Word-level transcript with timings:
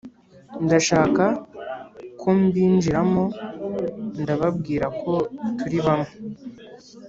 ndashaka 0.65 1.23
kombinjiramo 2.19 3.25
ndababwirako 4.21 5.13
turibamwe 5.59 6.11